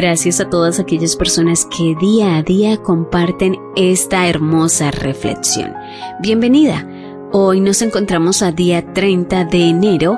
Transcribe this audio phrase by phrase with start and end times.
[0.00, 5.74] Gracias a todas aquellas personas que día a día comparten esta hermosa reflexión.
[6.22, 6.88] Bienvenida.
[7.32, 10.16] Hoy nos encontramos a día 30 de enero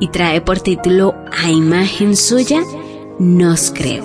[0.00, 2.60] y trae por título A imagen suya
[3.18, 4.04] nos creo.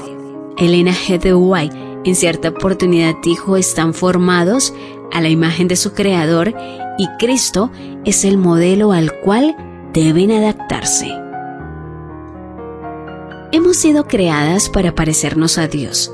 [0.58, 1.20] Elena G.
[1.20, 4.74] de White en cierta oportunidad dijo están formados
[5.12, 6.56] a la imagen de su creador
[6.98, 7.70] y Cristo
[8.06, 9.58] es el modelo al cual
[9.92, 11.14] deben adaptarse.
[13.54, 16.10] Hemos sido creadas para parecernos a Dios.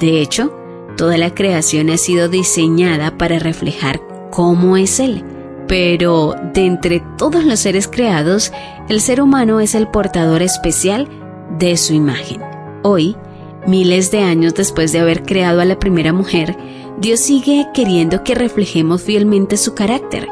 [0.00, 0.52] De hecho,
[0.96, 4.00] toda la creación ha sido diseñada para reflejar
[4.32, 5.22] cómo es Él.
[5.68, 8.52] Pero de entre todos los seres creados,
[8.88, 11.08] el ser humano es el portador especial
[11.56, 12.42] de su imagen.
[12.82, 13.16] Hoy,
[13.64, 16.56] miles de años después de haber creado a la primera mujer,
[16.98, 20.26] Dios sigue queriendo que reflejemos fielmente su carácter,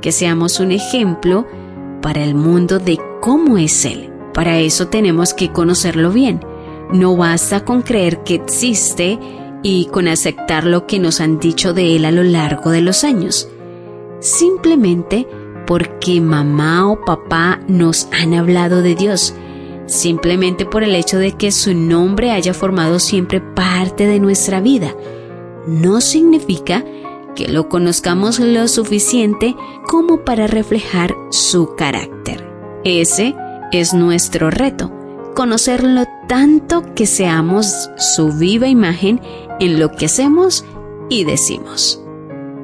[0.00, 1.46] que seamos un ejemplo
[2.02, 4.15] para el mundo de cómo es Él.
[4.36, 6.44] Para eso tenemos que conocerlo bien.
[6.92, 9.18] No basta con creer que existe
[9.62, 13.02] y con aceptar lo que nos han dicho de Él a lo largo de los
[13.02, 13.48] años.
[14.20, 15.26] Simplemente
[15.66, 19.34] porque mamá o papá nos han hablado de Dios.
[19.86, 24.94] Simplemente por el hecho de que su nombre haya formado siempre parte de nuestra vida.
[25.66, 26.84] No significa
[27.34, 29.56] que lo conozcamos lo suficiente
[29.88, 32.46] como para reflejar su carácter.
[32.84, 33.34] Ese
[33.72, 34.92] es nuestro reto,
[35.34, 39.20] conocerlo tanto que seamos su viva imagen
[39.60, 40.64] en lo que hacemos
[41.08, 42.02] y decimos.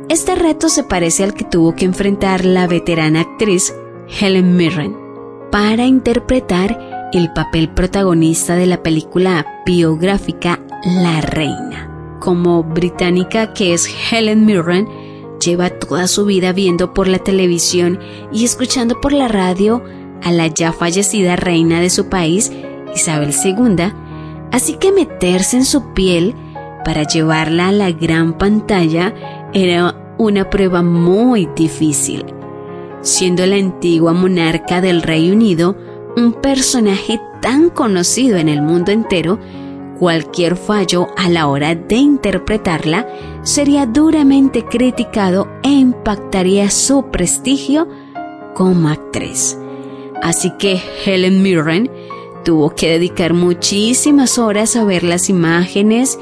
[0.09, 3.75] Este reto se parece al que tuvo que enfrentar la veterana actriz
[4.21, 4.97] Helen Mirren
[5.51, 12.19] para interpretar el papel protagonista de la película biográfica La Reina.
[12.21, 14.89] Como británica que es Helen Mirren,
[15.41, 17.99] lleva toda su vida viendo por la televisión
[18.33, 19.83] y escuchando por la radio
[20.23, 22.53] a la ya fallecida reina de su país,
[22.95, 23.93] Isabel II,
[24.51, 26.35] así que meterse en su piel
[26.85, 29.15] para llevarla a la gran pantalla
[29.53, 32.25] era una prueba muy difícil.
[33.01, 35.77] Siendo la antigua monarca del Reino Unido
[36.17, 39.39] un personaje tan conocido en el mundo entero,
[39.99, 43.07] cualquier fallo a la hora de interpretarla
[43.43, 47.89] sería duramente criticado e impactaría su prestigio
[48.55, 49.59] como actriz.
[50.23, 51.91] Así que Helen Mirren
[52.45, 56.19] tuvo que dedicar muchísimas horas a ver las imágenes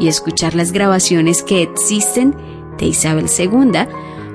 [0.00, 2.34] y escuchar las grabaciones que existen
[2.78, 3.86] de Isabel II,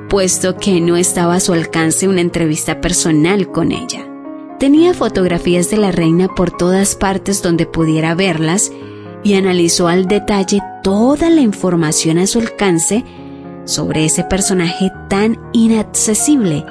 [0.10, 4.08] puesto que no estaba a su alcance una entrevista personal con ella.
[4.58, 8.72] Tenía fotografías de la reina por todas partes donde pudiera verlas
[9.24, 13.04] y analizó al detalle toda la información a su alcance
[13.66, 16.66] sobre ese personaje tan inaccesible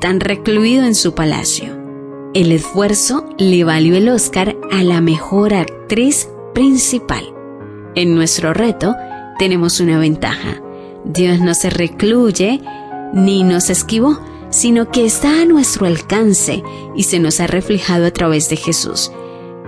[0.00, 1.78] tan recluido en su palacio.
[2.34, 7.34] El esfuerzo le valió el Oscar a la mejor actriz principal.
[7.94, 8.94] En nuestro reto
[9.38, 10.60] tenemos una ventaja.
[11.04, 12.60] Dios no se recluye
[13.12, 16.62] ni nos esquivó, sino que está a nuestro alcance
[16.96, 19.12] y se nos ha reflejado a través de Jesús.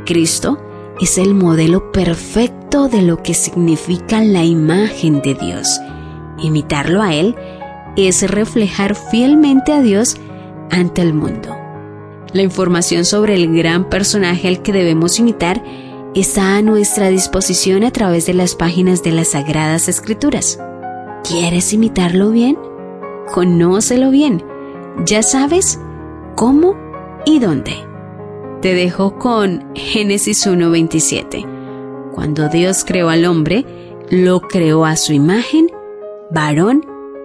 [0.07, 0.59] Cristo
[1.01, 5.81] es el modelo perfecto de lo que significa la imagen de Dios.
[6.39, 7.35] Imitarlo a Él
[7.97, 10.17] es reflejar fielmente a Dios
[10.71, 11.57] ante el mundo.
[12.33, 15.63] La información sobre el gran personaje al que debemos imitar
[16.15, 20.59] está a nuestra disposición a través de las páginas de las Sagradas Escrituras.
[21.29, 22.59] ¿Quieres imitarlo bien?
[23.33, 24.43] Conócelo bien.
[25.07, 25.79] Ya sabes
[26.35, 26.75] cómo
[27.27, 27.75] y dónde.
[28.61, 32.13] Te dejo con Génesis 1.27.
[32.13, 33.65] Cuando Dios creó al hombre,
[34.11, 35.71] lo creó a su imagen,
[36.31, 36.92] varón